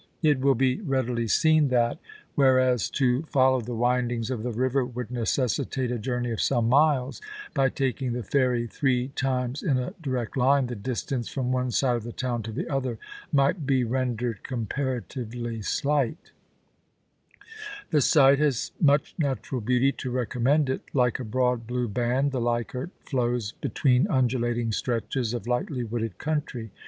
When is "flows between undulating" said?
23.05-24.71